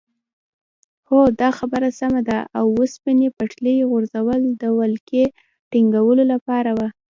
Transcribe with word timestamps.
هو 1.09 1.19
دا 1.41 1.49
خبره 1.59 1.89
سمه 1.99 2.21
ده 2.29 2.37
د 2.45 2.47
اوسپنې 2.59 3.27
پټلۍ 3.37 3.77
غځول 3.91 4.41
د 4.61 4.63
ولکې 4.79 5.23
ټینګولو 5.71 6.23
لاره 6.31 6.73
وه. 6.77 6.87